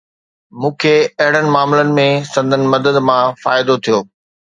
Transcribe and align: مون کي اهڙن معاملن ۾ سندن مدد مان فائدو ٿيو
مون 0.59 0.71
کي 0.83 0.93
اهڙن 1.23 1.45
معاملن 1.55 1.89
۾ 1.99 2.05
سندن 2.31 2.63
مدد 2.73 2.95
مان 3.09 3.21
فائدو 3.43 3.75
ٿيو 3.83 3.99